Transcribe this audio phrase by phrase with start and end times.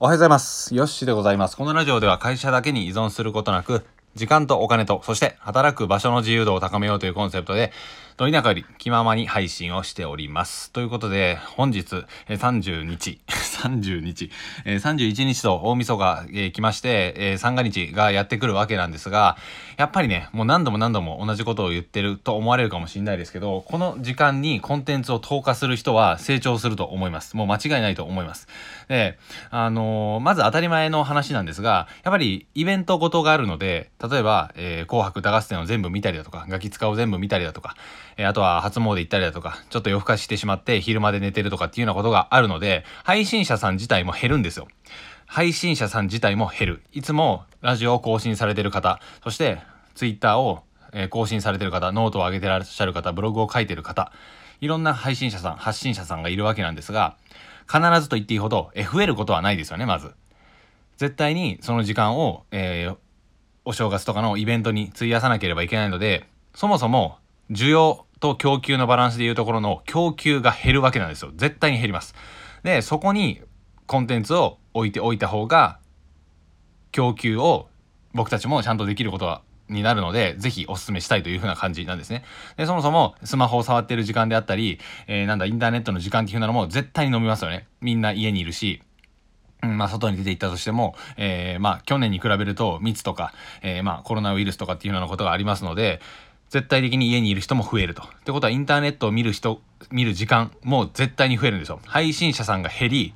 [0.00, 0.74] おはようございます。
[0.74, 1.56] よっしーでございます。
[1.56, 3.84] このラジオでは会社だけに依存することなく、
[4.16, 7.70] 時間とお金と、そして働く場所の自由度を高めようというコンセプトで、
[8.16, 10.72] ど田舎より気ままに配信をしております。
[10.72, 13.20] ということで、本日、30日、
[13.64, 14.30] 30日、
[14.64, 19.36] えー31日と大晦日、えー来まして、えー三が日がやってくるわけなんですが、
[19.76, 27.36] やっぱりね、もう何度も何度も同じことを言ってると思われるかもしれないですけど、この時間にコンテンツを投下する人は成長すると思います。
[27.36, 28.48] もう間違いないと思います。
[28.88, 29.18] で、
[29.50, 37.76] あのーまず当たり前の話なんですが、やっぱりイベントごとがあるので、例えば、えー紅白歌合戦を全部見たりだとか、ガキ使を全部見たりだとか、
[38.16, 44.68] えーあとは初詣行ったりだとか、ちょっと夜更かししてしまって昼まで寝てるとかっていうようなことがあるので、配信者さん自体も減るんですよ。
[45.26, 46.82] 配信者さん自体も減る。
[46.92, 49.58] いつもラジオを更新されてる方、そして
[49.94, 50.62] ツイッターを
[51.10, 54.12] 更新されてる方、ノートを上げてらっしゃる方、ブログを書いてる方、
[54.60, 57.16] いろんな配信者さん、発信者さんがいるわけなんですが、
[57.66, 60.12] 必ずと言っていいほど、え増えることはないですよね、まず。
[60.96, 62.96] 絶対にその時間を、えー
[63.66, 67.16] お正月とかのイベントに費やさなければいけないので、そもそも
[67.50, 71.32] 需要と供給のバランスでいうところの供給が減るわけなんですよ。
[71.34, 72.14] 絶対に減ります。
[72.64, 73.40] で、そこに
[73.86, 75.78] コンテンツを置いておいた方が、
[76.90, 77.68] 供給を
[78.14, 82.24] 僕たちもちゃんとできることはになるので、ぜひお勧めしたいというふうな感じなんですね。
[82.56, 87.66] で、そもそもスマホを触ってる時間であったり、えーなんだ、インターネットの時間っていうのも絶対に飲みますよね。
[87.80, 88.82] みんな家にいるし、
[89.62, 96.00] うん、まあ、外に出て行ったとしても、えーまあ、去年に比べると密とか、えーまあ、コロナウイルスとかっていうようなことがありますので、
[96.50, 98.02] 絶対的に家にいる人も増えると。
[98.02, 101.80] ってことは、インターネットを見る人、見る時間も絶対に増えるんですよ。
[101.84, 103.14] 配信者さんが減り、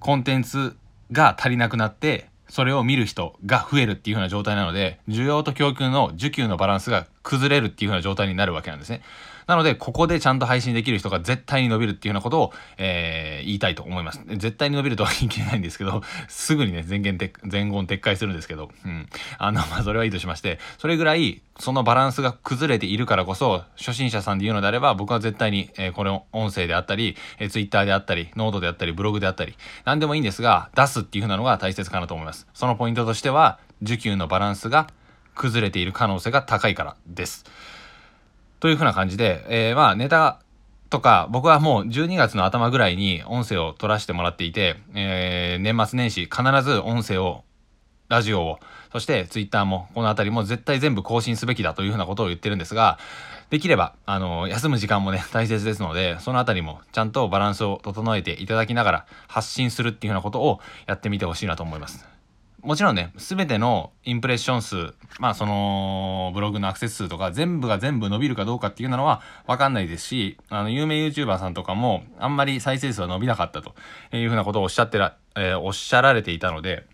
[0.00, 0.76] コンテンツ
[1.12, 9.02] が足りなくなって、それを見る人が増えるっていう風な状態なので、需要と供給の需給のバランスが崩れるっていう風な状態になるわけなんですね。
[9.46, 14.22] なので、ここでちゃんと配信できる人が絶対に伸びるっていうようなことを、えー言いたいと思います。
[14.26, 19.06] 絶対に伸びるとは言い切れないんですけど、すぐにね、前言撤、前言撤回するんですけど、うん。
[19.38, 32.46] あの、まあ、それはいいとしまして、それぐらい、そのバランスが崩れているからこそ、初心者さんで言うのであれば、僕は絶対に、えーこれを音声であったり、えー、ツイッターであったり、ノートであったり、ブログであったり、何でもいいんですが、出すっていう風なのが大切かなと思います。
[32.54, 34.86] そのポイントとしては、需給のバランスが
[35.34, 37.44] 崩れている可能性が高いからです。
[38.60, 40.40] というふうな感じで、えーまあネタ
[40.90, 47.44] とか、僕はもう12月の頭ぐらいに音声を取らせてもらっていて、えー年末年始必ず音声を、
[48.08, 48.58] ラジオを、
[48.92, 52.98] そしてツイッターも、このあたりも絶対全部更新すべきだというふうなことを言ってるんですが、
[53.50, 62.13] できれば、あの、休む時間もね、 大切ですので、そのあたりもちゃんとバランスを整えていただきながら発信するっていうふうなことをやってみてほしいなと思います。
[62.64, 73.74] もちろんね、すべてのインプレッション数、まあその、ブログのアクセス数とか全部が全部伸びるかどうかっていうのはわかんないですし、あの、有名 YouTuber さんとかもあんまり再生数は伸びなかったと
[74.16, 76.86] いうふうなことをおっしゃってら、えーおっしゃられていたので、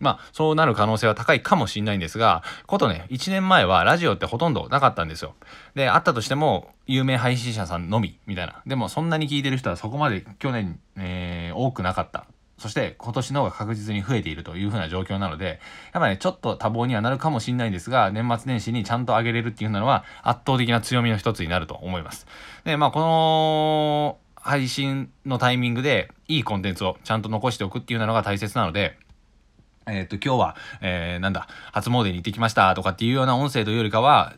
[0.00, 5.34] まあ、そうなる可能性は高いかもしれないんですが、ことね、1年前はラジオってほとんどなかったんですよ。
[5.74, 8.62] で、あったとしても、有名配信者さんのみ、みたいな。
[8.66, 12.26] でも、そんなに聞いてる人はそこまで去年、えー多くなかった。
[12.64, 15.60] そして、今年の方が確実に増えているというふうな状況なので、
[15.92, 22.26] やっぱね、ちょっと多忙にはなるかもしれないんですが、年末年始にちゃんと上げれるっていうのは、圧倒的な強みの一つになると思います。
[22.64, 28.96] で、まあ、この、配信のタイミングで、いいコンテンツをちゃんと残しておくっていうのが大切なので、
[29.86, 34.32] えっ、と、今日は、えー、なんだ、初詣に行ってきましたとかっていうような音声というよりかは、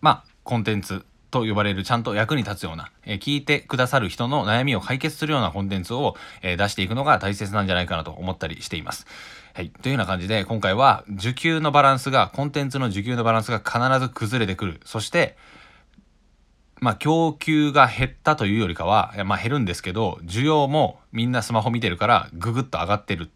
[0.00, 9.06] まあ、コンテンツと呼ばれるちゃんと役に立つような、え聞いてくださる人の悩みを解決するようなコンテンツを、え出していくのが大切なんじゃないかなと思ったりしています。
[9.54, 9.70] はい。
[9.70, 14.80] というような感じで、今回は、受給のバランスが、コンテンツの受給のバランスが必ず崩れてくる。
[14.84, 15.36] そして、
[16.80, 23.28] まあ、供給が減ったというよりかは、まあ、減るんですけど、需要もみんなスマホ見てるから、ぐぐっと上がってる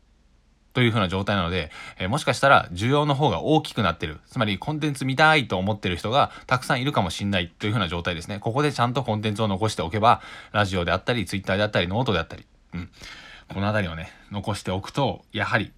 [0.73, 4.21] という風な状態なので、えーもしかしたら需要の方が大きくなってる。
[4.27, 8.39] つまりコンテンツ見たいと思ってる人がたくさんいるかもしんないという風な状態ですね。
[8.39, 10.21] ここでちゃんとコンテンツを残しておけば、
[10.53, 12.91] ラジオであったり、ツイッターであったり、ノートであったり、うん。
[13.53, 15.73] このあたりをね、残しておくと、やはり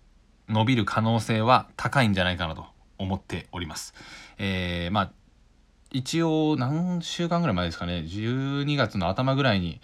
[0.49, 2.67] 伸びる可能性は高いんじゃないかなと
[2.99, 3.95] 思っております。
[4.39, 5.13] えー、まあ、
[5.91, 9.81] 一応何週間ぐらい前ですかね、12月の頭ぐらいに、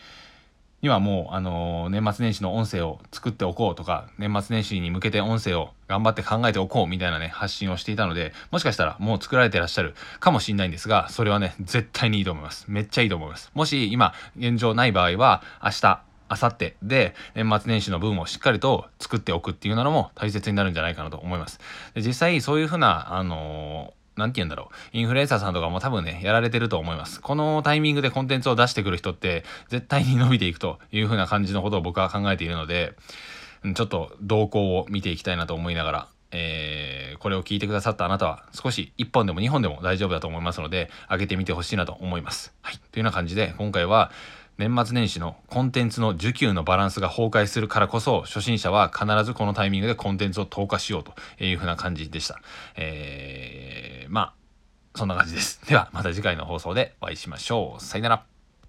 [0.83, 12.65] にはもう、あのー年末年始の音声を作っておこうとか、年末年始に向けて音声を頑張って考えておこうみたいなね、発信をしていたので、もしかしたらもう作られてらっしゃるかもしれないんですが、それはね、絶対にいいと思います。
[12.69, 13.51] めっちゃいいと思います。
[13.55, 21.59] もし今、現状ない場合は、明日、明後日で年末年始の分をしっかりと作っておくっていうのも大切になるんじゃないかなと思います。
[21.95, 24.97] で実際そういうふうな、あのーなんて言うんだろう。
[24.97, 27.21] インフルエンサーさんとかも多分ね、やられてると思います。
[27.21, 32.95] このタイミングでコンテンツを出してくる人って、絶対に伸びていくという風な感じのことを僕は考えているので、
[33.75, 42.55] ちょっと動向を見ていきたいなと思いながら、えー、これを聞いてくださったあなたは少し1本でも2本でも大丈夫だと思いますので、上げてみてほしいなと思います。
[42.63, 42.79] はい。
[42.93, 44.11] というような感じで、今回は、
[44.61, 52.43] 年末年始のコンテンツの需給のバランスが崩壊するからこそ、初心者は必ずこのタイミングでコンテンツを投下しようというふうな感じでした。
[52.77, 54.35] えー、まあ、
[54.95, 55.67] そんな感じです。
[55.67, 57.83] では、また次回の放送でお会いしましょう。
[57.83, 58.30] さよなら。